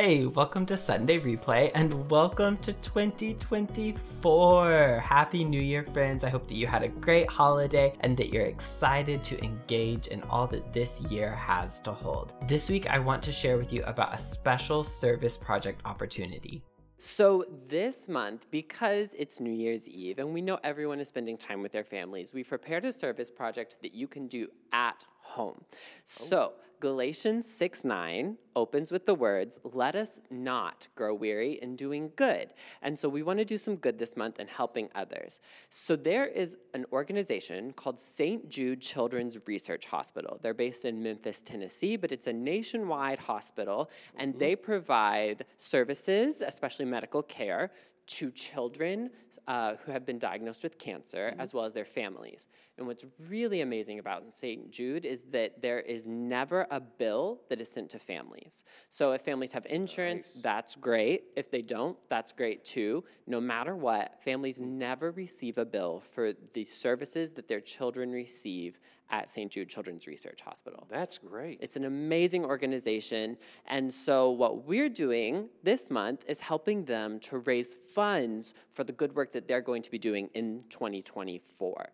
[0.00, 5.02] Hey, welcome to Sunday Replay and welcome to 2024.
[5.04, 6.22] Happy New Year, friends.
[6.22, 10.22] I hope that you had a great holiday and that you're excited to engage in
[10.22, 12.32] all that this year has to hold.
[12.46, 16.62] This week, I want to share with you about a special service project opportunity.
[16.98, 21.60] So, this month, because it's New Year's Eve and we know everyone is spending time
[21.60, 25.64] with their families, we prepared a service project that you can do at home.
[26.04, 26.67] So, oh.
[26.80, 32.54] Galatians 6 9 opens with the words, Let us not grow weary in doing good.
[32.82, 35.40] And so we want to do some good this month in helping others.
[35.70, 38.48] So there is an organization called St.
[38.48, 40.38] Jude Children's Research Hospital.
[40.42, 46.84] They're based in Memphis, Tennessee, but it's a nationwide hospital, and they provide services, especially
[46.84, 47.70] medical care,
[48.08, 49.10] to children
[49.46, 52.46] uh, who have been diagnosed with cancer, as well as their families.
[52.78, 54.70] And what's really amazing about St.
[54.70, 58.62] Jude is that there is never a bill that is sent to families.
[58.90, 60.42] So if families have insurance, Nice.
[60.42, 61.24] that's great.
[61.34, 63.02] If they don't, that's great too.
[63.26, 68.78] No matter what, families never receive a bill for the services that their children receive
[69.10, 69.50] at St.
[69.50, 70.86] Jude Children's Research Hospital.
[70.90, 71.58] That's great.
[71.60, 73.36] It's an amazing organization.
[73.66, 78.92] And so, what we're doing this month is helping them to raise funds for the
[78.92, 81.88] good work that they're going to be doing in 2024.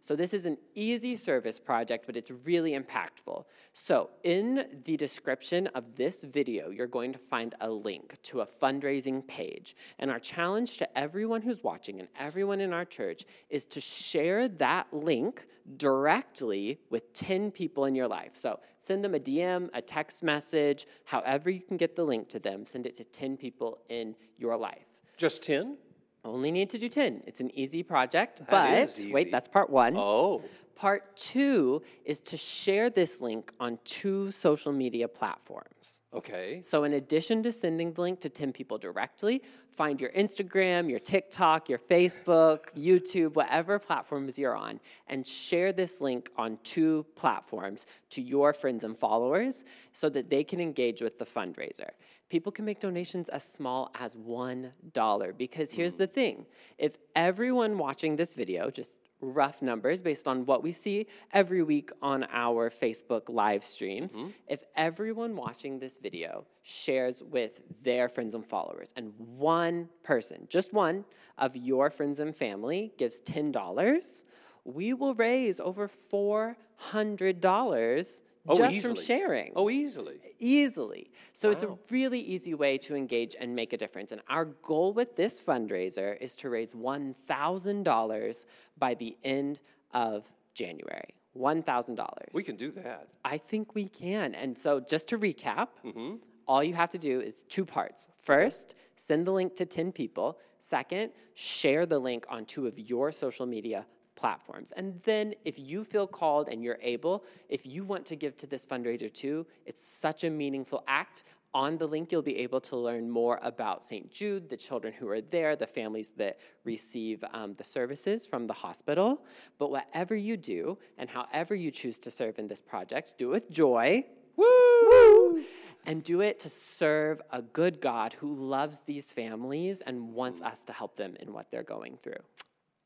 [0.00, 3.44] So, this is an easy service project, but it's really impactful.
[3.72, 8.46] So, in the description of this video, you're going to find a link to a
[8.46, 9.74] fundraising page.
[9.98, 14.48] And our challenge to everyone who's watching and everyone in our church is to share
[14.48, 18.30] that link directly with 10 people in your life.
[18.34, 22.38] So, send them a DM, a text message, however you can get the link to
[22.38, 24.86] them, send it to 10 people in your life.
[25.16, 25.76] Just 10?
[26.24, 27.22] Only need to do 10.
[27.26, 29.96] It's an easy project, That but is wait, that's part one.
[29.96, 30.42] Oh,
[30.74, 36.02] Part two is to share this link on two social media platforms.
[36.14, 36.60] okay.
[36.62, 39.42] So, in addition to sending the link to 10 people directly,
[39.76, 46.00] find your Instagram, your TikTok, your Facebook, YouTube, whatever platforms you're on, and share this
[46.00, 51.18] link on two platforms to your friends and followers so that they can engage with
[51.18, 51.90] the fundraiser.
[52.28, 55.98] People can make donations as small as $1 because here's mm.
[55.98, 56.46] the thing
[56.76, 61.90] if everyone watching this video, just rough numbers based on what we see every week
[62.02, 64.14] on our Facebook live streams.
[64.14, 64.28] Mm-hmm.
[64.46, 70.72] If everyone watching this video shares with their friends and followers, and one person, just
[70.72, 71.04] one
[71.38, 74.24] of your friends and family gives $10,
[74.64, 78.94] we will raise over $400 Oh, just easily.
[78.94, 80.18] from sharing Oh, easily.
[80.38, 81.10] easily.
[81.34, 84.10] So it's a really easy way to engage and make a difference.
[84.12, 88.44] And our goal with this fundraiser is to raise $1,000
[88.78, 89.60] by the end
[89.92, 91.14] of January.
[91.36, 92.08] $1,000.
[92.32, 93.08] We can do that.
[93.24, 94.34] I think we can.
[94.34, 96.16] And so just to recap, Mm-hmm.
[96.46, 98.08] all you have to do is two parts.
[98.22, 100.38] First, send the link to 10 people.
[100.58, 103.86] Second, share the link on two of your social media
[104.18, 104.72] platforms.
[104.76, 108.46] And then, if you feel called and you're able, if you want to give to
[108.46, 111.22] this fundraiser too, it's such a meaningful act.
[111.54, 114.10] On the link, you'll be able to learn more about St.
[114.10, 118.52] Jude, the children who are there, the families that receive um, the services from the
[118.52, 119.24] hospital.
[119.58, 123.32] But whatever you do and however you choose to serve in this project, do it
[123.32, 124.04] with joy.
[124.36, 125.42] Woo!
[125.86, 130.62] And do it to serve a good God who loves these families and wants us
[130.64, 132.22] to help them in what they're going through.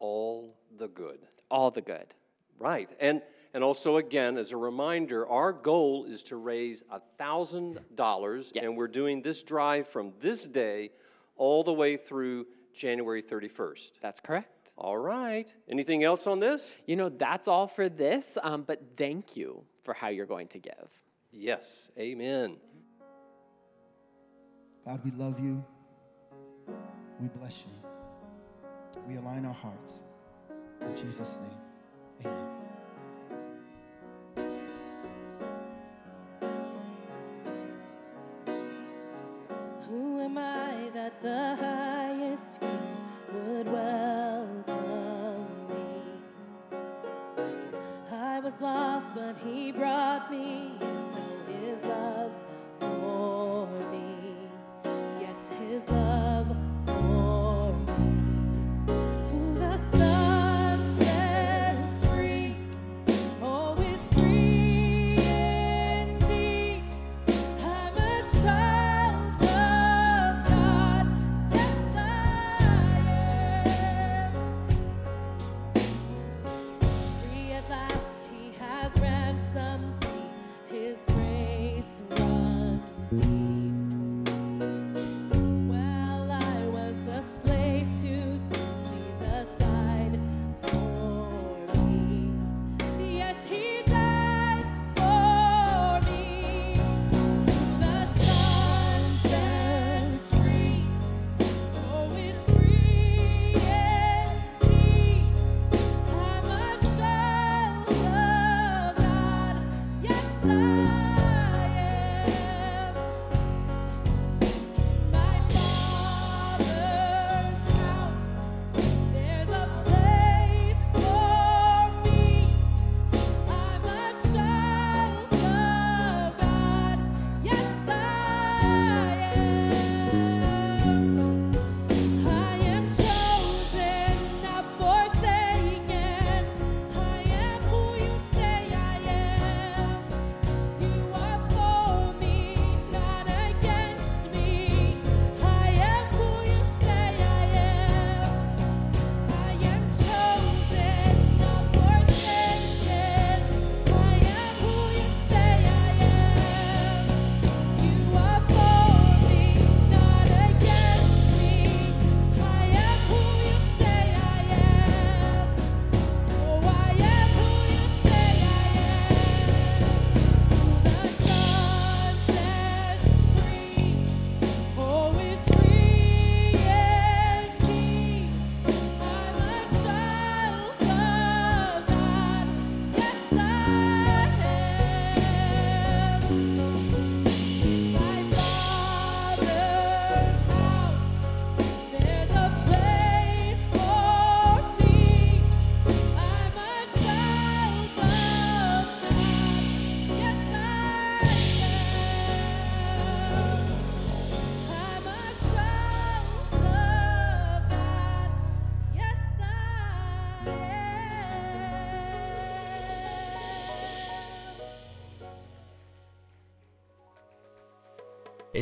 [0.02, 1.20] All the good.
[1.48, 2.12] All the good.
[2.58, 2.90] Right.
[2.98, 3.22] And
[3.54, 6.82] and also again, as a reminder, our goal is to raise
[7.18, 10.90] thousand dollars, and we're doing this drive from this day
[11.36, 13.92] all the way through January 31st.
[14.00, 14.72] That's correct.
[14.76, 15.52] All right.
[15.68, 16.74] Anything else on this?
[16.86, 20.58] You know, that's all for this, um, but thank you for how you're going to
[20.58, 20.88] give.
[21.30, 21.90] Yes.
[21.98, 22.56] Amen.
[24.84, 25.62] God, we love you.
[27.20, 27.91] We bless you.
[29.08, 30.00] We align our hearts.
[30.80, 32.61] In Jesus' name, amen.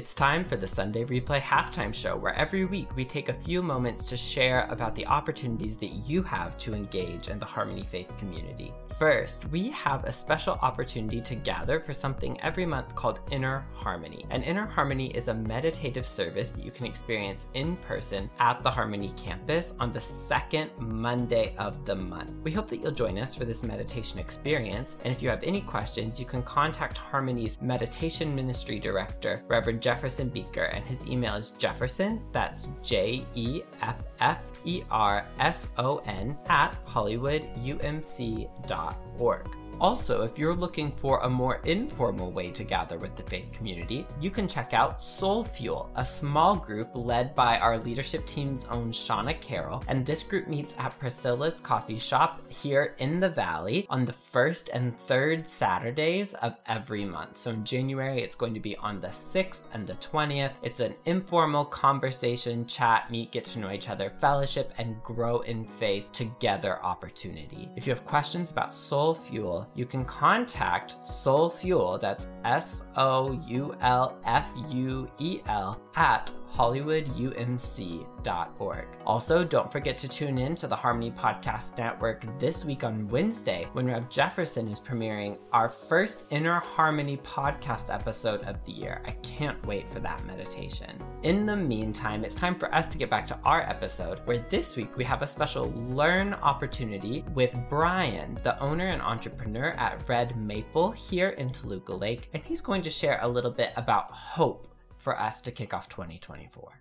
[0.00, 3.62] It's time for the Sunday Replay halftime show, where every week we take a few
[3.62, 8.08] moments to share about the opportunities that you have to engage in the Harmony Faith
[8.17, 8.73] community.
[8.99, 14.25] First, we have a special opportunity to gather for something every month called Inner Harmony.
[14.31, 18.70] And Inner Harmony is a meditative service that you can experience in person at the
[18.70, 22.32] Harmony campus on the second Monday of the month.
[22.43, 24.97] We hope that you'll join us for this meditation experience.
[25.05, 30.28] And if you have any questions, you can contact Harmony's Meditation Ministry Director, Reverend Jefferson
[30.28, 35.96] Beaker, and his email is Jefferson, that's J E F F E R S O
[36.06, 39.59] N, at HollywoodUMC.org.
[39.80, 44.06] Also, if you're looking for a more informal way to gather with the faith community,
[44.20, 48.92] you can check out Soul Fuel, a small group led by our leadership team's own
[48.92, 49.82] Shauna Carroll.
[49.88, 54.68] And this group meets at Priscilla's Coffee Shop here in the Valley on the first
[54.74, 57.38] and third Saturdays of every month.
[57.38, 60.52] So in January, it's going to be on the 6th and the 20th.
[60.62, 65.64] It's an informal conversation, chat, meet, get to know each other, fellowship, and grow in
[65.78, 67.70] faith together opportunity.
[67.76, 73.32] If you have questions about Soul Fuel, you can contact Soul Fuel, that's S O
[73.46, 78.87] U L F U E L, at hollywoodumc.org.
[79.06, 83.66] Also, don't forget to tune in to the Harmony Podcast Network this week on Wednesday
[83.73, 89.00] when Rev Jefferson is premiering our first Inner Harmony podcast episode of the year.
[89.06, 91.02] I can't wait for that meditation.
[91.23, 94.76] In the meantime, it's time for us to get back to our episode where this
[94.76, 100.37] week we have a special learn opportunity with Brian, the owner and entrepreneur at Red
[100.37, 104.69] Maple here in Toluca Lake, and he's going to share a little bit about hope
[105.00, 106.80] for us to kick off 2024.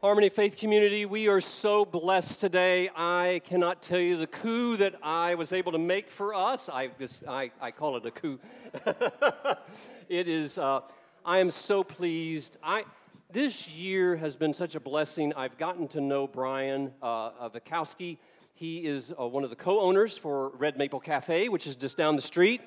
[0.00, 2.90] Harmony Faith Community, we are so blessed today.
[2.94, 6.68] I cannot tell you the coup that I was able to make for us.
[6.68, 8.40] I, this, I, I call it a coup.
[10.08, 10.80] it is, uh,
[11.24, 12.56] I am so pleased.
[12.62, 12.84] I,
[13.30, 15.32] this year has been such a blessing.
[15.34, 18.18] I've gotten to know Brian uh, Vikowski.
[18.54, 21.96] He is uh, one of the co owners for Red Maple Cafe, which is just
[21.96, 22.62] down the street.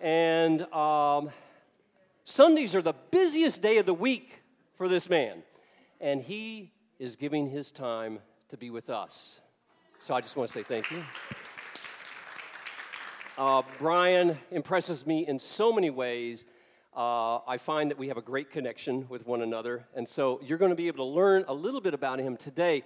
[0.00, 1.30] And um,
[2.26, 4.42] Sundays are the busiest day of the week
[4.76, 5.42] for this man,
[6.00, 9.42] and he is giving his time to be with us.
[9.98, 11.04] So I just want to say thank you.
[13.36, 16.46] Uh, Brian impresses me in so many ways.
[16.96, 20.56] Uh, I find that we have a great connection with one another, and so you're
[20.56, 22.84] going to be able to learn a little bit about him today.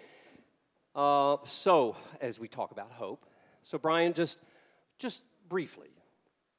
[0.97, 3.25] Uh, so, as we talk about hope,
[3.62, 4.40] so Brian, just
[4.99, 5.90] just briefly,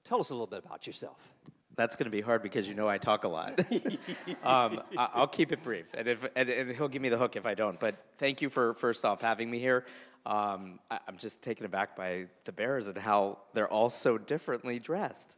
[0.06, 1.34] tell us a little bit about yourself
[1.80, 3.58] that's going to be hard because you know I talk a lot.
[4.44, 7.38] um, I, will keep it brief, and, if, and, and, he'll give me the hook
[7.38, 7.80] if I don't.
[7.80, 9.86] But thank you for first off having me here.
[10.26, 14.78] Um, I, am just taken aback by the Bears and how they're all so differently
[14.78, 15.38] dressed.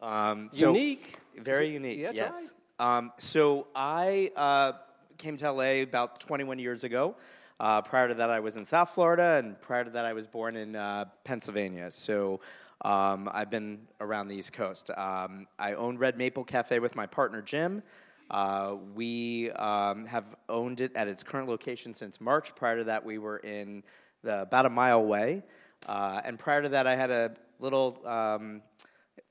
[0.00, 1.98] Um, so unique, very it, unique.
[1.98, 2.46] Yeah, yes.
[2.78, 2.98] Right.
[2.98, 4.72] Um, so I uh,
[5.18, 7.16] came to LA about 21 years ago.
[7.58, 10.28] Uh, prior to that, I was in South Florida, and prior to that, I was
[10.28, 11.90] born in uh, Pennsylvania.
[11.90, 12.40] So
[12.82, 14.90] um, I've been around the East Coast.
[14.90, 17.82] Um, I own Red Maple Cafe with my partner Jim.
[18.30, 22.54] Uh, we um, have owned it at its current location since March.
[22.54, 23.82] Prior to that, we were in
[24.22, 25.42] the, about a mile away.
[25.86, 28.62] Uh, and prior to that, I had a little, um,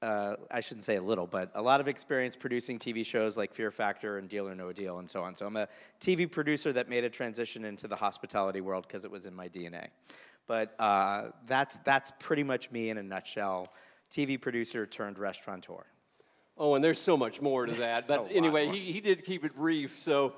[0.01, 3.53] uh, I shouldn't say a little, but a lot of experience producing TV shows like
[3.53, 5.35] Fear Factor and Deal or No Deal and so on.
[5.35, 5.67] So I'm a
[6.01, 9.47] TV producer that made a transition into the hospitality world because it was in my
[9.47, 9.87] DNA.
[10.49, 13.71] But uh, that's, that's pretty much me in a nutshell
[14.11, 15.85] TV producer turned restaurateur.
[16.57, 18.07] Oh, and there's so much more to that.
[18.07, 19.99] but anyway, he, he did keep it brief.
[19.99, 20.33] So,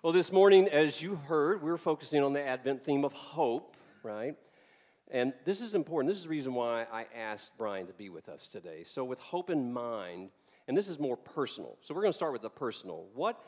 [0.00, 4.36] well, this morning, as you heard, we're focusing on the Advent theme of hope, right?
[5.10, 6.08] And this is important.
[6.08, 8.84] This is the reason why I asked Brian to be with us today.
[8.84, 10.30] So, with hope in mind,
[10.68, 11.76] and this is more personal.
[11.80, 13.06] So, we're going to start with the personal.
[13.12, 13.42] What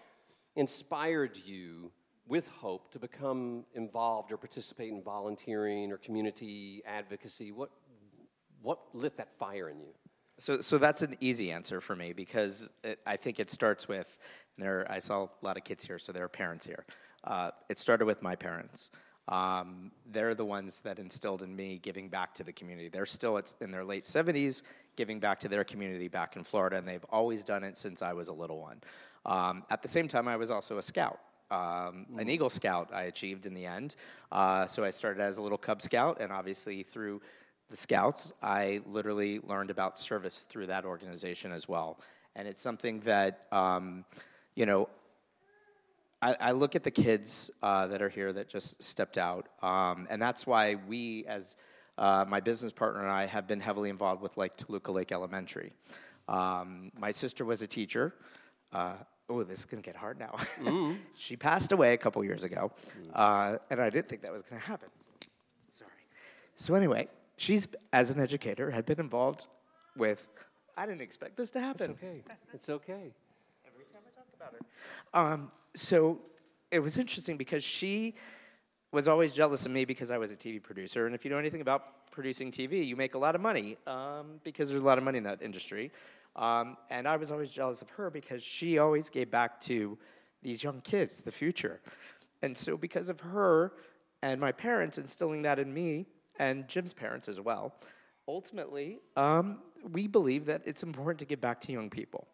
[0.56, 1.92] inspired you
[2.30, 7.50] with hope to become involved or participate in volunteering or community advocacy?
[7.50, 7.70] What,
[8.62, 9.92] what lit that fire in you?
[10.38, 14.16] So, so that's an easy answer for me because it, I think it starts with,
[14.56, 16.86] there, I saw a lot of kids here, so there are parents here.
[17.24, 18.92] Uh, it started with my parents.
[19.28, 22.88] Um, they're the ones that instilled in me giving back to the community.
[22.88, 24.62] They're still in their late 70s
[24.96, 28.12] giving back to their community back in Florida, and they've always done it since I
[28.12, 28.80] was a little one.
[29.26, 31.18] Um, at the same time, I was also a scout
[31.50, 32.30] um, an mm.
[32.30, 33.96] Eagle Scout I achieved in the end.
[34.30, 37.20] Uh, so I started as a little Cub Scout, and obviously through
[37.70, 41.98] the Scouts, I literally learned about service through that organization as well.
[42.36, 44.04] And it's something that, um,
[44.54, 44.88] you know,
[46.22, 50.06] I, I, look at the kids uh, that are here that just stepped out, um,
[50.10, 51.56] and that's why we, as
[51.96, 55.72] uh, my business partner and I, have been heavily involved with like Toluca Lake Elementary.
[56.28, 58.14] Um, my sister was a teacher.
[58.72, 58.94] Uh,
[59.30, 60.36] oh, this is going to get hard now.
[61.16, 62.72] she passed away a couple years ago,
[63.14, 64.88] uh, and I didn't think that was going to happen.
[65.70, 65.90] Sorry.
[66.56, 69.46] So anyway, she's as an educator had been involved
[69.96, 70.28] with.
[70.76, 71.90] I didn't expect this to happen.
[71.92, 72.22] It's okay.
[72.52, 73.12] It's okay.
[73.66, 75.32] Every time I talk about her.
[75.32, 76.20] Um, so
[76.70, 78.14] it was interesting because she
[78.92, 81.06] was always jealous of me because I was a TV producer.
[81.06, 84.40] And if you know anything about producing TV, you make a lot of money um,
[84.42, 85.92] because there's a lot of money in that industry.
[86.40, 89.98] Um, and I was always jealous of her because she always gave back to
[90.42, 91.80] these young kids, the future.
[92.40, 93.74] And so, because of her
[94.22, 96.06] and my parents instilling that in me,
[96.38, 97.74] and Jim's parents as well,
[98.26, 99.58] ultimately, um,
[99.92, 102.26] we believe that it's important to give back to young people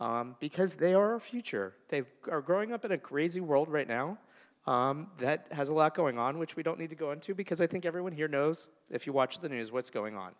[0.00, 1.74] um, because they are our future.
[1.88, 4.18] They are growing up in a crazy world right now
[4.66, 7.60] um, that has a lot going on, which we don't need to go into because
[7.60, 10.32] I think everyone here knows, if you watch the news, what's going on.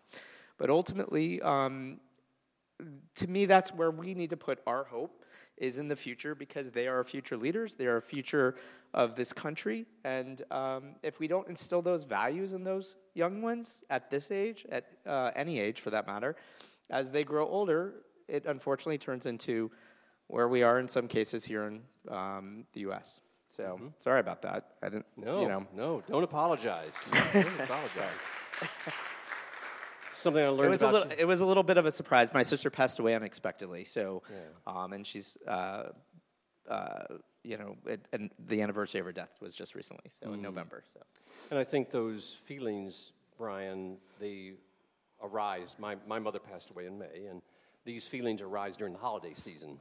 [0.57, 1.99] But ultimately, um,
[3.15, 5.23] to me, that's where we need to put our hope
[5.57, 7.75] is in the future because they are future leaders.
[7.75, 8.55] They are future
[8.93, 9.85] of this country.
[10.03, 14.65] And um, if we don't instill those values in those young ones at this age,
[14.71, 16.35] at uh, any age for that matter,
[16.89, 17.95] as they grow older,
[18.27, 19.71] it unfortunately turns into
[20.27, 23.21] where we are in some cases here in um, the U.S.
[23.49, 24.73] So sorry about that.
[24.83, 25.67] I didn't, No, you know.
[25.73, 26.93] no, don't apologize.
[27.33, 28.11] don't apologize.
[30.17, 31.15] Something I It learned was, a little, you.
[31.19, 32.33] it was a little bit of a surprise.
[32.33, 34.23] My sister passed away unexpectedly, so,
[34.65, 35.89] um, and she's, uh,
[36.67, 37.03] uh,
[37.43, 40.33] you know, it, and the anniversary of her death was just recently, so Mm.
[40.35, 40.83] in November.
[40.93, 41.01] So
[41.51, 44.53] And I think those feelings, Brian, they
[45.21, 45.75] arise.
[45.77, 47.41] My, my mother passed away in May, and
[47.85, 49.79] these feelings arise during the holiday season,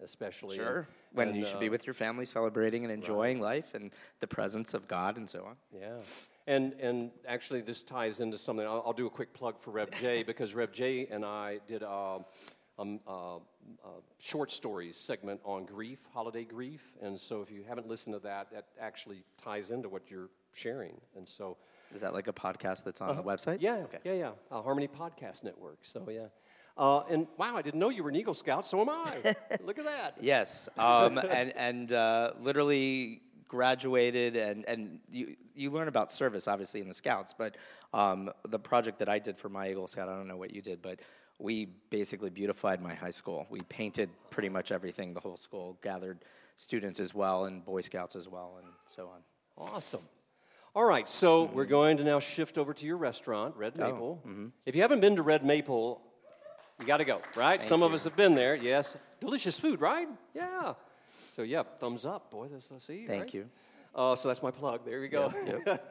[0.00, 0.56] especially.
[0.56, 3.90] sure, when And, you should be uh, with your family, celebrating and enjoying life and
[4.20, 5.56] the presence of God and so on.
[5.76, 5.98] Yeah.
[6.46, 8.66] And, and actually, this ties into something.
[8.66, 11.82] I'll, I'll do a quick plug for Rev J because Rev J and I did
[11.82, 12.18] a,
[12.78, 13.38] a, a
[14.18, 16.82] short stories segment on grief, holiday grief.
[17.00, 21.00] And so, if you haven't listened to that, that actually ties into what you're sharing.
[21.16, 21.56] And so,
[21.94, 23.58] Is that like a podcast that's on the website?
[23.60, 23.98] Yeah, Okay.
[24.04, 24.30] yeah, yeah.
[24.50, 25.78] Uh, Harmony Podcast Network.
[25.82, 26.26] So, yeah.
[26.76, 29.34] Uh, and wow, I didn't know you were an Eagle Scout, so am I.
[29.64, 30.14] Look at that.
[30.20, 33.20] Yes, um, and and uh, literally
[33.52, 37.58] graduated, and and you you learn about service obviously in the Scouts, but
[37.92, 40.62] um, the project that I did for my Eagle Scout, I don't know what you
[40.62, 41.00] did, but
[41.38, 43.46] we basically beautified my high school.
[43.50, 46.24] We painted pretty much everything, the whole school, gathered
[46.56, 49.20] students as well, and Boy Scouts as well, and so on.
[49.58, 50.08] Awesome.
[50.74, 54.22] All right, so we're going to now shift over to your restaurant, Red Maple.
[54.64, 56.00] If you haven't been to Red Maple,
[56.80, 57.62] you got to go, right?
[57.62, 58.54] Some of us have been there.
[58.54, 60.08] Yes, delicious food, right?
[60.34, 60.72] Yeah.
[61.32, 62.48] So yeah, thumbs up, boy.
[62.48, 63.06] That's let's see.
[63.06, 63.34] Thank right?
[63.34, 63.48] you.
[63.94, 64.84] Uh, so that's my plug.
[64.84, 65.32] There you go.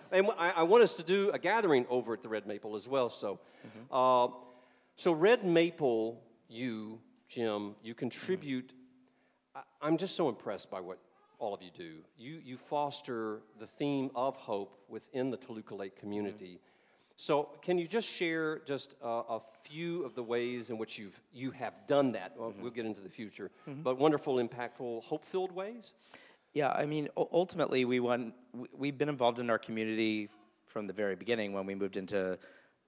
[0.12, 2.88] and I, I want us to do a gathering over at the Red Maple as
[2.88, 3.10] well.
[3.10, 3.39] So,
[3.91, 4.27] uh,
[4.95, 8.71] so Red Maple, you, Jim, you contribute.
[9.55, 11.00] I, I'm just so impressed by what
[11.39, 11.95] all of you do.
[12.19, 16.60] You you foster the theme of hope within the Toluca Lake community.
[17.21, 21.21] So, can you just share just uh, a few of the ways in which you've
[21.31, 22.33] you have done that?
[22.35, 25.93] Well, We'll get into the future, but wonderful, impactful, hope-filled ways.
[26.55, 30.29] Yeah, I mean, ultimately, we want we- we've been involved in our community
[30.65, 32.39] from the very beginning when we moved into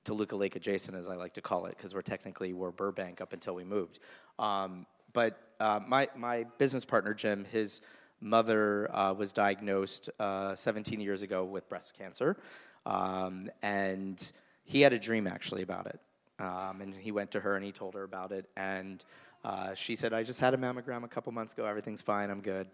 [0.04, 3.34] Toluca Lake adjacent, as I like to call it, because we're technically we're Burbank up
[3.34, 4.00] until we moved.
[4.40, 7.82] Um, but uh, my my business partner Jim, his
[8.20, 12.38] mother uh, was diagnosed uh, 17 years ago with breast cancer,
[12.86, 14.32] um, and
[14.64, 16.00] he had a dream actually about it.
[16.40, 19.04] Um, and he went to her and he told her about it, and
[19.46, 21.66] uh, she said, "I just had a mammogram a couple months ago.
[21.66, 22.30] Everything's fine.
[22.30, 22.68] I'm good."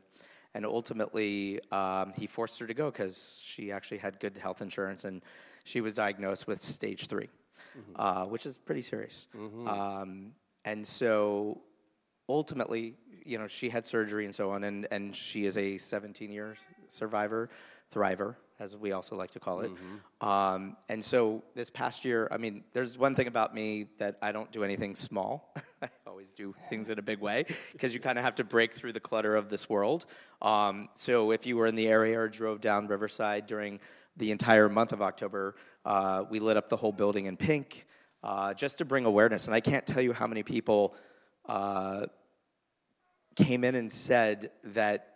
[0.56, 5.04] And ultimately, um, he forced her to go because she actually had good health insurance,
[5.04, 5.22] and
[5.64, 7.30] she was diagnosed with stage 3
[7.96, 9.28] uh, which is pretty serious.
[9.68, 10.32] Um,
[10.66, 11.62] and so,
[12.28, 16.32] ultimately, you know, she had surgery and so on, and, and she is a 17
[16.32, 17.50] year survivor,
[17.94, 19.72] thriver, as we also like to call it.
[20.22, 24.32] Um, and so, this past year, I mean, there's one thing about me that I
[24.32, 25.54] don't do anything small.
[25.82, 28.74] I always do things in a big way because you kind of have to break
[28.74, 30.06] through the clutter of this world.
[30.42, 33.80] Um, so, if you were in the area or drove down Riverside during
[34.18, 37.86] the entire month of October, uh, we lit up the whole building in pink
[38.24, 39.46] uh, just to bring awareness.
[39.46, 40.96] And I can't tell you how many people
[41.46, 42.08] uh,
[43.36, 45.09] came in and said that th-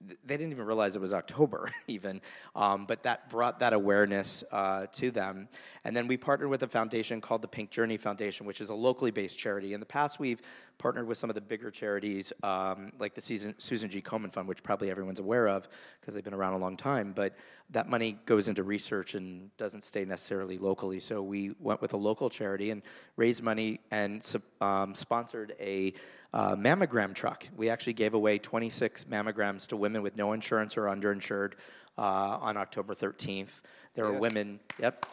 [0.00, 2.20] they didn't even realize it was October, even,
[2.56, 5.48] um, but that brought that awareness uh, to them.
[5.84, 8.74] And then we partnered with a foundation called the Pink Journey Foundation, which is a
[8.74, 9.74] locally based charity.
[9.74, 10.40] In the past, we've
[10.78, 14.00] partnered with some of the bigger charities, um, like the Susan, G.
[14.00, 15.68] Komen Fund, which probably everyone's aware of
[16.00, 17.12] because they've been around a long time.
[17.12, 17.34] But
[17.70, 21.00] that money goes into research and doesn't stay necessarily locally.
[21.00, 22.82] So we went with a local charity and
[23.16, 24.24] raised money and
[24.60, 25.92] um, sponsored a
[26.32, 27.46] uh, mammogram truck.
[27.56, 31.54] We actually gave away 26 mammograms to women with no insurance or underinsured
[31.98, 32.02] uh,
[32.40, 33.62] on October 13th.
[33.94, 35.06] There were women, yep.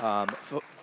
[0.00, 0.28] Um,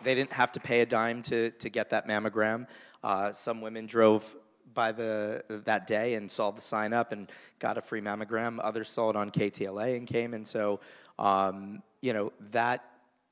[0.03, 2.67] they didn't have to pay a dime to, to get that mammogram.
[3.03, 4.35] Uh, some women drove
[4.73, 8.59] by the that day and saw the sign up and got a free mammogram.
[8.61, 10.33] Others saw it on KTLA and came.
[10.33, 10.81] And so,
[11.17, 12.83] um, you know, that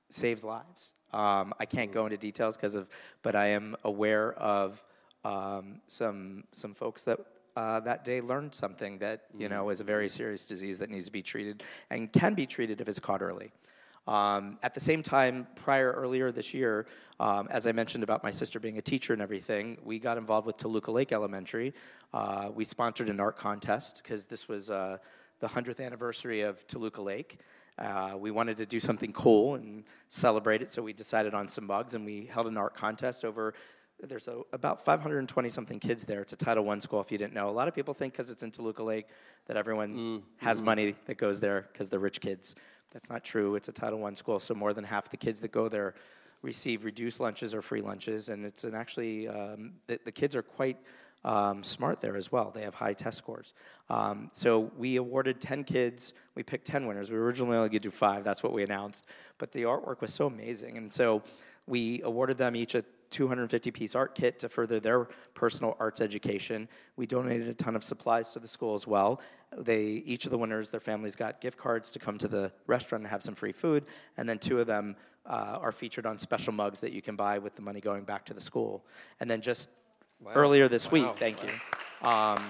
[0.09, 0.93] saves lives.
[1.11, 2.89] Um, I can't go into details because of,
[3.21, 4.83] but I am aware of
[5.23, 7.19] um, some some folks that
[7.55, 11.05] uh, that day learned something that you know is a very serious disease that needs
[11.05, 13.51] to be treated and can be treated if it's caught early.
[14.05, 16.87] Um, at the same time, prior earlier this year,
[17.21, 20.45] um, as I mentioned about my sister being a teacher and everything, we got involved
[20.45, 21.73] with Toluca Lake Elementary.
[22.13, 24.97] Uh, we sponsored an art contest because this was uh,
[25.39, 27.39] the 100th anniversary of Toluca Lake.
[27.79, 31.65] Uh, we wanted to do something cool and celebrate it, so we decided on some
[31.65, 33.53] bugs and we held an art contest over.
[34.01, 36.21] There's a, about 520 something kids there.
[36.21, 37.49] It's a Title I school, if you didn't know.
[37.49, 39.07] A lot of people think because it's in Toluca Lake
[39.45, 42.55] that everyone has money that goes there because they're rich kids.
[42.91, 43.55] That's not true.
[43.55, 45.95] It's a Title I school, so more than half the kids that go there
[46.41, 50.43] receive reduced lunches or free lunches, and it's an actually um, the, the kids are
[50.43, 50.77] quite
[51.25, 52.51] um, smart there as well.
[52.53, 53.53] They have high test scores.
[53.89, 56.13] Um, so we awarded 10 kids.
[56.35, 57.09] We picked 10 winners.
[57.09, 58.23] We originally only to do five.
[58.23, 59.05] That's what we announced.
[59.37, 60.77] But the artwork was so amazing.
[60.77, 61.23] And so
[61.65, 66.67] we awarded them each a 250 piece art kit to further their personal arts education.
[66.97, 69.21] We donated a ton of supplies to the school as well.
[69.57, 73.03] They each of the winners, their families got gift cards to come to the restaurant
[73.03, 73.85] and have some free food,
[74.17, 74.95] and then two of them
[75.25, 78.25] uh, are featured on special mugs that you can buy with the money going back
[78.25, 78.83] to the school.
[79.19, 79.69] And then just
[80.33, 81.13] earlier this week, Wow.
[81.13, 82.09] thank you.
[82.09, 82.43] Um,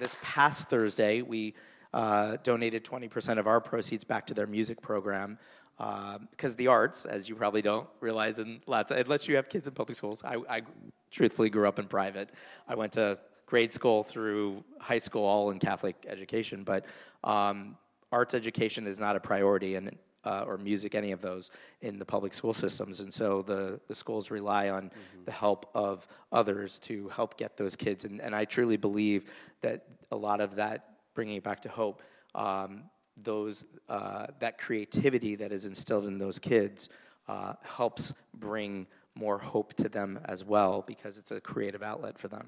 [0.00, 1.54] this past Thursday, we
[1.92, 5.38] uh, donated 20% of our proceeds back to their music program.
[5.76, 9.74] Because the arts, as you probably don't realize, in lots, unless you have kids in
[9.74, 10.62] public schools, I, I
[11.10, 12.30] truthfully grew up in private.
[12.68, 16.86] I went to grade school through high school, all in Catholic education, but
[17.24, 17.76] um,
[18.12, 21.50] arts education is not a priority, and uh, or music, any of those,
[21.82, 23.00] in the public school systems.
[23.00, 24.90] And so the, the schools rely on
[25.24, 28.04] the help of others to help get those kids.
[28.04, 32.02] And, and I truly believe that a lot of that, bringing it back to hope,
[32.34, 32.84] um,
[33.22, 36.88] those, uh, that creativity that is instilled in those kids
[37.28, 42.28] uh, helps bring more hope to them as well because it's a creative outlet for
[42.28, 42.46] them.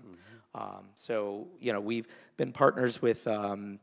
[0.54, 3.78] Um, so, you know, we've been partners with um,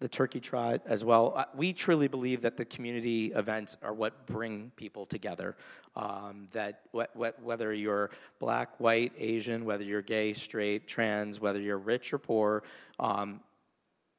[0.00, 1.32] the Turkey Trot as well.
[1.34, 5.56] Uh, we truly believe that the community events are what bring people together.
[5.94, 11.60] Um, that wh- wh- whether you're black, white, Asian, whether you're gay, straight, trans, whether
[11.60, 12.64] you're rich or poor,
[12.98, 13.40] um,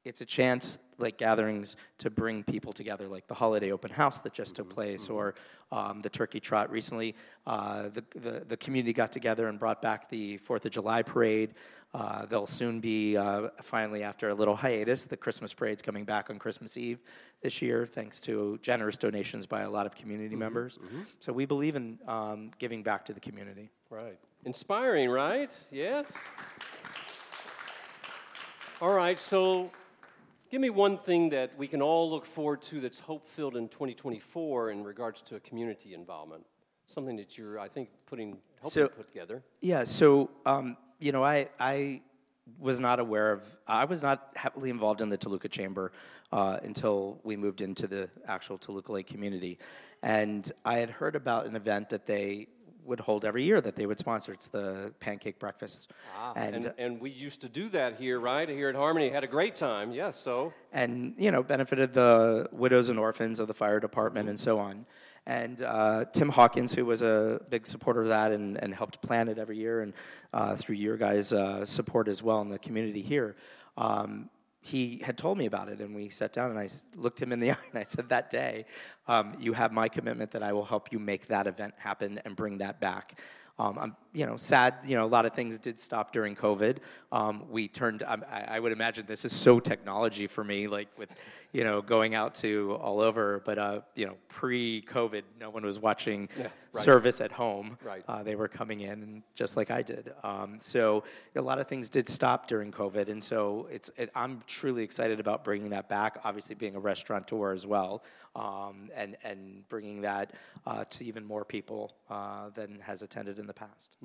[0.04, 4.34] it's a chance like gatherings to bring people together like the holiday open house that
[4.34, 5.36] just took place or
[5.72, 10.10] um, the turkey trot recently uh, the, the, the community got together and brought back
[10.10, 11.54] the fourth of july parade
[11.94, 16.30] uh, there'll soon be uh, finally after a little hiatus the christmas parade's coming back
[16.30, 17.00] on christmas eve
[17.42, 20.80] this year thanks to generous donations by a lot of community members
[21.20, 24.18] so we believe in um, giving back to the community Right.
[24.44, 25.54] Inspiring, right?
[25.72, 26.14] Yes?
[28.82, 29.72] All right, so
[30.50, 33.68] give me one thing that we can all look forward to that's hope filled in
[33.68, 36.46] 2024 in regards to a community involvement.
[36.86, 39.44] Something that you're, I think, putting, helping So- to put together.
[39.62, 42.02] Yeah, so um, you know, I I
[42.60, 43.44] was not aware of.
[43.68, 45.92] I was not heavily involved in the Toluca Chamber
[46.32, 49.60] uh, until we moved into the actual Toluca Lake community,
[50.02, 52.48] and I had heard about an event that they
[52.88, 54.34] would hold every year that they would sponsor.
[54.34, 55.92] It's the pancake breakfast,
[56.36, 58.48] and And, and we used to do that here, right?
[58.48, 59.10] Here at Harmony.
[59.10, 59.92] Had a great time.
[59.92, 60.54] Yes, so.
[60.72, 64.86] and you know benefited the widows and orphans of the fire department and so on.
[65.28, 69.28] And uh, Tim Hawkins, who was a big supporter of that and, and helped plan
[69.28, 69.94] it every year, and
[70.34, 73.36] uh, through your guys' uh, support as well in the community here,
[73.78, 77.32] um, he had told me about it, and we sat down and I looked him
[77.32, 78.66] in the eye and I said, "That day,
[79.08, 82.36] um, you have my commitment that I will help you make that event happen and
[82.36, 83.20] bring that back."
[83.60, 84.76] Um, I'm, you know, sad.
[84.86, 86.78] You know, a lot of things did stop during COVID.
[87.12, 88.04] Um, we turned.
[88.04, 91.10] I, I would imagine this is so technology for me, like with,
[91.54, 93.42] you know, going out to all over.
[93.46, 96.84] But uh, you know, pre-COVID, no one was watching Yeah, right.
[96.84, 97.78] service at home.
[97.84, 98.04] Right.
[98.08, 100.14] Uh, they were coming in, just like I did.
[100.24, 101.04] Um, so
[101.36, 103.90] a lot of things did stop during COVID, and so it's.
[103.98, 106.20] It, I'm truly excited about bringing that back.
[106.24, 108.04] Obviously, being a restaurateur as well,
[108.36, 110.32] um, and and bringing that
[110.66, 113.96] uh, to even more people uh, than has attended in the past.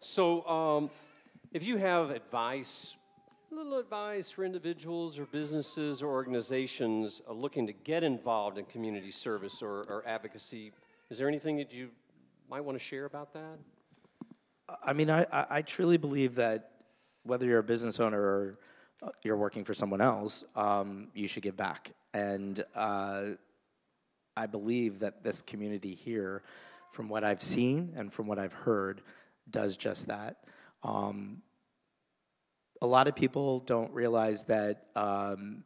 [0.00, 0.90] So, um,
[1.52, 2.98] if you have advice,
[3.50, 9.10] little advice for individuals or businesses or organizations uh, looking to get involved in community
[9.10, 10.72] service or, or advocacy,
[11.10, 11.90] is there anything that you
[12.50, 13.58] might want to share about that?
[14.82, 16.70] I mean, I, I, I truly believe that
[17.22, 18.58] whether you're a business owner or
[19.02, 21.92] uh, you're working for someone else, um, you should give back.
[22.14, 23.26] And uh,
[24.36, 26.42] I believe that this community here,
[26.92, 29.02] from what I've seen and from what I've heard,
[29.50, 30.38] does just that.
[30.82, 31.42] Um,
[32.86, 35.64] a lot of people don't realize that um,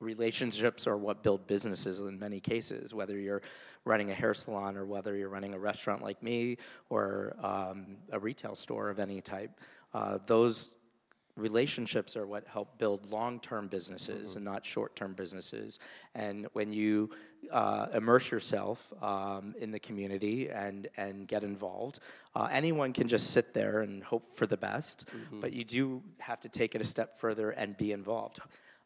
[0.00, 3.40] relationships are what build businesses in many cases, whether you're
[3.86, 6.58] running a hair salon or whether you're running a restaurant like me
[6.90, 9.58] or um, a retail store of any type.
[9.94, 10.74] Uh, those
[11.36, 14.38] relationships are what help build long-term businesses mm-hmm.
[14.38, 15.78] and not short-term businesses
[16.14, 17.10] and when you
[17.52, 21.98] uh, immerse yourself um, in the community and and get involved
[22.34, 25.40] uh, anyone can just sit there and hope for the best mm-hmm.
[25.40, 28.40] but you do have to take it a step further and be involved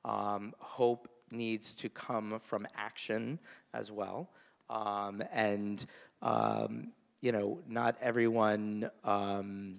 [0.05, 3.39] um, hope needs to come from action
[3.73, 4.29] as well
[4.69, 5.87] um, and
[6.23, 6.89] um,
[7.21, 9.77] you know not everyone um,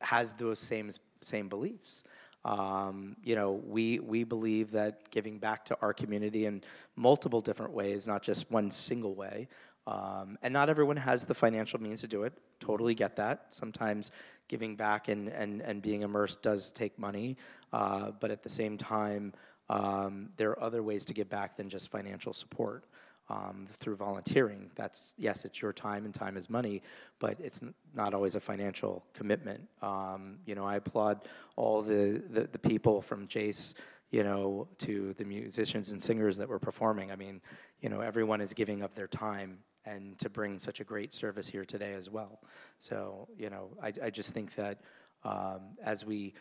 [0.00, 2.04] has those same same beliefs.
[2.44, 6.62] Um, you know, we we believe that giving back to our community in
[6.96, 9.48] multiple different ways, not just one single way.
[9.86, 12.34] Um, and not everyone has the financial means to do it.
[12.60, 13.46] Totally get that.
[13.48, 14.10] Sometimes
[14.46, 17.38] giving back and, and, and being immersed does take money,
[17.72, 19.32] uh, but at the same time,
[19.70, 22.84] um, there are other ways to give back than just financial support
[23.28, 24.70] um, through volunteering.
[24.74, 26.82] That's yes, it's your time, and time is money,
[27.18, 27.60] but it's
[27.94, 29.60] not always a financial commitment.
[29.82, 33.74] Um, you know, I applaud all the, the, the people from Jase,
[34.10, 37.10] you know, to the musicians and singers that were performing.
[37.10, 37.40] I mean,
[37.80, 41.48] you know, everyone is giving up their time and to bring such a great service
[41.48, 42.40] here today as well.
[42.78, 44.80] So, you know, I, I just think that
[45.24, 46.34] um, as we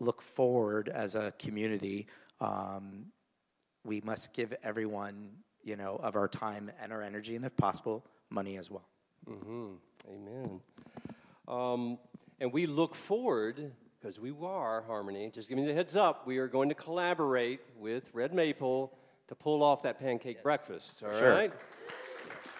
[0.00, 2.06] look forward as a community,
[2.40, 3.06] um,
[3.84, 5.30] we must give everyone
[5.64, 8.88] you know, of our time and our energy, and if possible, money as well.
[9.28, 9.66] Mm-hmm.
[10.10, 10.60] Amen.
[11.48, 11.98] Um,
[12.40, 16.38] and we look forward, because we are Harmony, just giving you the heads up, we
[16.38, 18.92] are going to collaborate with Red Maple
[19.28, 20.42] to pull off that pancake yes.
[20.42, 21.02] breakfast.
[21.06, 21.30] All sure.
[21.30, 21.52] right.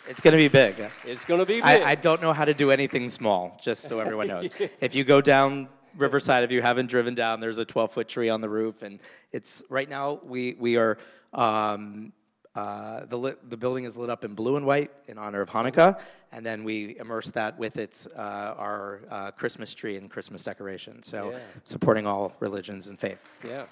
[0.09, 0.75] It's going to be big.
[1.05, 1.65] It's going to be big.
[1.65, 4.51] I, I, don't know how to do anything small, just so everyone knows.
[4.59, 4.67] yeah.
[4.81, 8.29] If you go down Riverside, if you haven't driven down, there's a 12 foot tree
[8.29, 8.99] on the roof, and
[9.31, 10.99] it's right now we we are
[11.33, 12.13] um,
[12.55, 15.49] uh, the, lit, the building is lit up in blue and white in honor of
[15.49, 15.99] Hanukkah,
[16.33, 21.03] and then we immerse that with its uh, our uh, Christmas tree and Christmas decoration.
[21.03, 21.39] So yeah.
[21.65, 23.33] supporting all religions and faiths.
[23.47, 23.65] Yeah.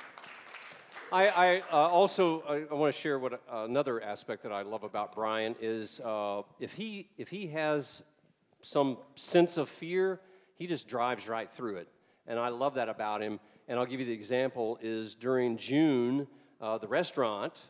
[1.12, 4.84] I, I uh, also I, want to share what uh, another aspect that I love
[4.84, 6.00] about Brian is
[6.58, 8.02] if he if he has
[8.62, 10.20] some sense of fear,
[10.54, 11.88] he just drives right through it,
[12.26, 13.40] and I love that about him.
[13.68, 16.26] And I'll give you the example is during June,
[16.60, 17.66] the restaurant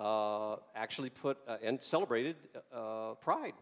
[0.00, 2.36] uh, actually put uh, and celebrated
[2.74, 3.52] uh, Pride.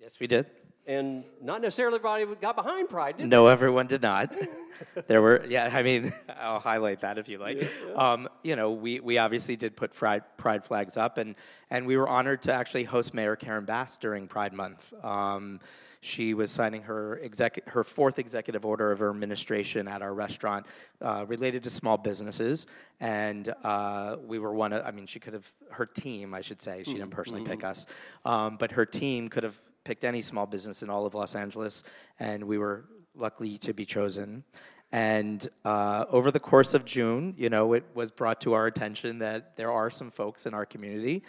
[0.00, 0.46] Yes, we did.
[0.86, 3.52] And not necessarily everybody got behind Pride, no, they?
[3.52, 4.34] everyone did not.
[5.06, 7.60] there were, yeah, I mean, I'll highlight that if you like.
[7.60, 8.12] Yeah, yeah.
[8.12, 11.34] Um, you know, we, we obviously did put Pride, Pride flags up, and,
[11.68, 14.94] and we were honored to actually host Mayor Karen Bass during Pride Month.
[15.04, 15.60] Um,
[16.00, 20.66] she was signing her exec- her fourth executive order of her administration at our restaurant
[21.00, 22.66] uh, related to small businesses,
[23.00, 24.86] and uh, we were one of.
[24.86, 26.82] I mean, she could have her team, I should say.
[26.84, 27.16] She didn't mm-hmm.
[27.16, 27.52] personally mm-hmm.
[27.52, 27.86] pick us,
[28.24, 31.82] um, but her team could have picked any small business in all of Los Angeles,
[32.18, 32.84] and we were
[33.14, 34.44] lucky to be chosen.
[34.90, 39.18] And uh, over the course of June, you know, it was brought to our attention
[39.18, 41.24] that there are some folks in our community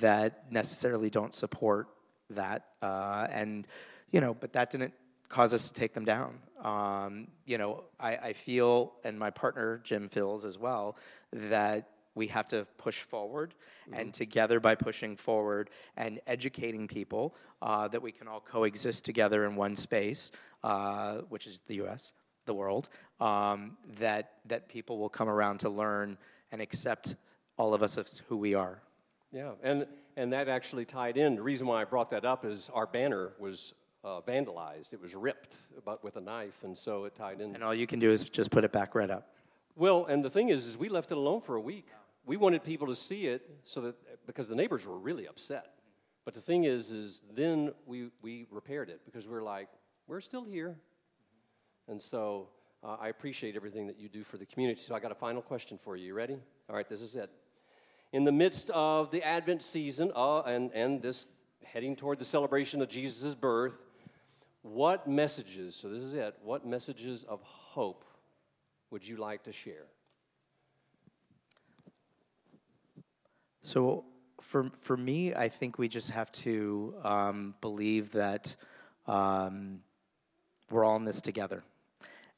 [0.00, 1.88] that necessarily don't support
[2.30, 2.66] that.
[2.82, 3.66] Uh, and
[4.10, 4.94] you know, but that didn't
[5.28, 6.38] cause us to take them down.
[6.62, 10.96] Um, you know, I, I, feel, and my partner Jim feels as well,
[11.32, 13.54] that we have to push forward,
[13.88, 14.00] mm-hmm.
[14.00, 19.46] and together by pushing forward and educating people, uh, that we can all coexist together
[19.46, 20.32] in one space,
[20.64, 22.12] uh, which is the U.S.,
[22.46, 22.88] the world.
[23.20, 26.18] Um, that that people will come around to learn
[26.52, 27.14] and accept
[27.56, 28.82] all of us as who we are.
[29.32, 31.36] Yeah, and and that actually tied in.
[31.36, 34.92] The reason why I brought that up is our banner was uh, vandalized.
[34.92, 37.54] It was ripped, but with a knife, and so it tied in.
[37.54, 39.34] And all you can do is just put it back right up.
[39.76, 41.86] Well, and the thing is, is we left it alone for a week.
[42.26, 45.74] We wanted people to see it so that because the neighbors were really upset.
[46.24, 49.68] But the thing is, is then we we repaired it because we are like,
[50.06, 50.76] we're still here,
[51.88, 52.48] and so
[52.82, 54.80] uh, I appreciate everything that you do for the community.
[54.80, 56.08] So I got a final question for you.
[56.08, 56.38] You ready?
[56.68, 57.30] All right, this is it.
[58.12, 61.28] In the midst of the Advent season uh, and and this
[61.64, 63.82] heading toward the celebration of Jesus' birth,
[64.62, 68.04] what messages, so this is it, what messages of hope
[68.90, 69.86] would you like to share?
[73.62, 74.04] So,
[74.40, 78.56] for, for me, I think we just have to um, believe that
[79.06, 79.80] um,
[80.70, 81.62] we're all in this together.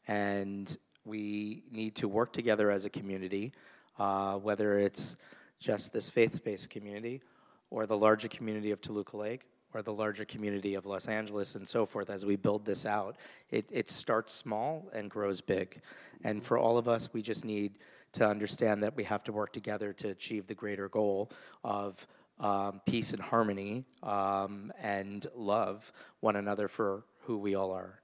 [0.09, 3.53] And we need to work together as a community,
[3.99, 5.17] uh, whether it's
[5.61, 7.23] just this faith based community
[7.71, 11.67] or the larger community of Toluca Lake or the larger community of Los Angeles and
[11.67, 13.17] so forth as we build this out.
[13.51, 15.81] It, it starts small and grows big.
[16.25, 17.79] And for all of us, we just need
[18.13, 21.31] to understand that we have to work together to achieve the greater goal
[21.65, 22.07] of
[22.41, 28.01] um, peace and harmony um, and love one another for who we all are.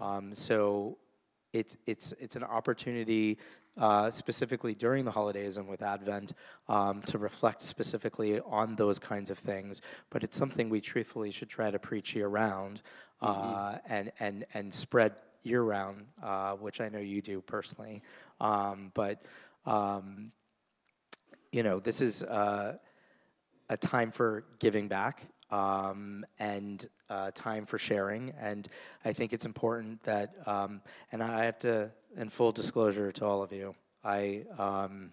[0.00, 0.98] Um, so
[1.52, 3.38] it's it's it's an opportunity
[3.78, 6.32] uh, specifically during the holidays and with Advent
[6.68, 9.80] um, to reflect specifically on those kinds of things.
[10.10, 12.82] But it's something we truthfully should try to preach year round
[13.20, 13.92] uh, mm-hmm.
[13.92, 18.02] and and and spread year round, uh, which I know you do personally.
[18.40, 19.22] Um, but
[19.66, 20.32] um,
[21.52, 22.76] you know, this is uh,
[23.68, 28.32] a time for giving back um, and uh, time for sharing.
[28.40, 28.66] And
[29.04, 30.80] I think it's important that, um,
[31.12, 35.12] and I have to, in full disclosure to all of you, I um,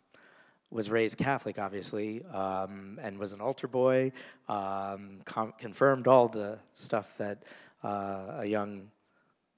[0.72, 4.12] was raised Catholic, obviously, um, and was an altar boy,
[4.48, 7.44] um, com- confirmed all the stuff that
[7.84, 8.90] uh, a young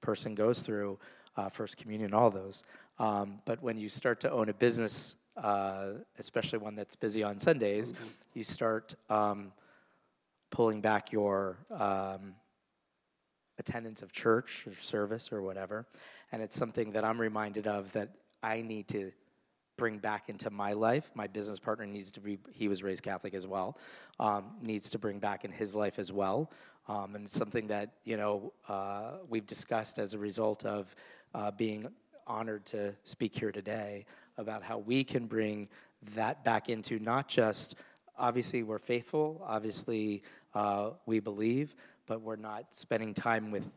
[0.01, 0.97] person goes through,
[1.37, 2.63] uh, First Communion, all those.
[2.99, 7.39] Um, but when you start to own a business, uh, especially one that's busy on
[7.39, 8.05] Sundays, mm-hmm.
[8.33, 9.51] you start um,
[10.49, 12.35] pulling back your um,
[13.57, 15.85] attendance of church or service or whatever.
[16.31, 18.09] And it's something that I'm reminded of that
[18.41, 19.11] I need to
[19.77, 21.11] bring back into my life.
[21.15, 23.77] My business partner needs to be, he was raised Catholic as well,
[24.19, 26.51] um, needs to bring back in his life as well.
[26.87, 30.95] Um, and it's something that, you know, uh, we've discussed as a result of
[31.33, 31.87] uh, being
[32.27, 34.05] honored to speak here today
[34.37, 35.67] about how we can bring
[36.15, 37.75] that back into not just
[38.17, 43.69] obviously we're faithful, obviously uh, we believe, but we're not spending time with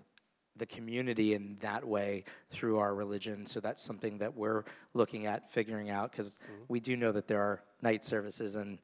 [0.56, 3.46] the community in that way through our religion.
[3.46, 6.62] So that's something that we're looking at figuring out because mm-hmm.
[6.68, 8.78] we do know that there are night services and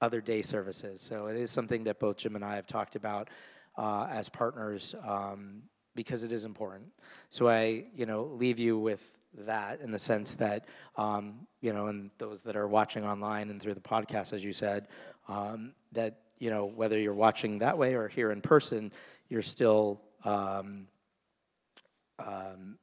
[0.00, 1.00] other day services.
[1.00, 3.28] So it is something that both Jim and I have talked about
[3.76, 5.62] uh, as partners um,
[5.94, 6.86] because it is important.
[7.30, 10.66] So I, you know, leave you with that in the sense that,
[10.96, 14.52] um, you know, and those that are watching online and through the podcast, as you
[14.52, 14.88] said,
[15.28, 18.92] um, that you know, whether you're watching that way or here in person,
[19.28, 20.86] you're still um,
[22.18, 22.78] um,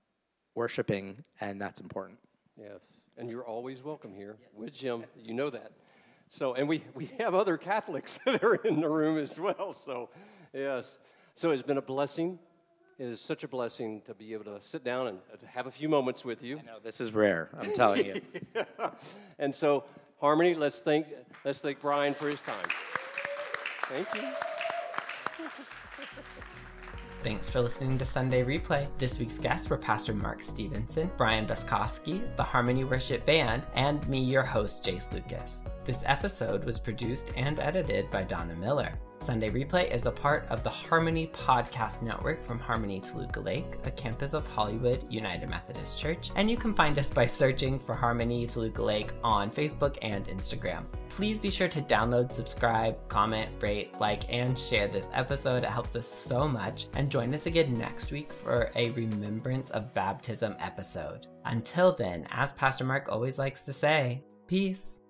[0.56, 2.20] worshiping, and that's important.
[2.58, 4.50] Yes, and you're always welcome here yes.
[4.56, 5.04] with Jim.
[5.18, 5.72] You know that.
[6.30, 9.72] So, and we, we have other Catholics that are in the room as well.
[9.72, 10.10] So,
[10.54, 11.00] yes.
[11.36, 12.40] So it's been a blessing.
[12.98, 15.20] It is such a blessing to be able to sit down and
[15.54, 16.60] have a few moments with you.
[16.60, 17.50] I know this is rare.
[17.60, 18.22] I'm telling you.
[18.56, 18.92] yeah.
[19.38, 19.84] And so,
[20.22, 21.08] Harmony, let's thank
[21.44, 22.68] let's thank Brian for his time.
[23.90, 24.55] Thank you.
[27.26, 28.88] Thanks for listening to Sunday Replay.
[29.00, 34.20] This week's guests were Pastor Mark Stevenson, Brian Buskowski, the Harmony Worship Band, and me,
[34.20, 35.62] your host, Jase Lucas.
[35.86, 38.94] This episode was produced and edited by Donna Miller.
[39.26, 43.90] Sunday Replay is a part of the Harmony Podcast Network from Harmony Toluca Lake, a
[43.90, 48.46] campus of Hollywood United Methodist Church, and you can find us by searching for Harmony
[48.46, 50.84] Toluca Lake on Facebook and Instagram.
[51.10, 55.64] Please be sure to download, subscribe, comment, rate, like, and share this episode.
[55.64, 56.86] It helps us so much.
[56.94, 61.26] And join us again next week for a Remembrance of Baptism episode.
[61.46, 65.02] Until then, as Pastor Mark always likes to say, peace.